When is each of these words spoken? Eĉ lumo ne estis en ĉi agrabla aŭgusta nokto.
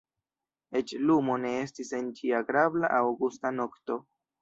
Eĉ 0.79 0.93
lumo 1.09 1.35
ne 1.45 1.53
estis 1.67 1.93
en 2.01 2.09
ĉi 2.21 2.35
agrabla 2.41 2.93
aŭgusta 3.05 3.57
nokto. 3.63 4.05